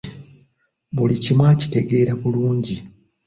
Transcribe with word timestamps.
Buli 0.95 1.15
kimu 1.23 1.43
akitegeera 1.51 2.13
bulungi. 2.21 2.75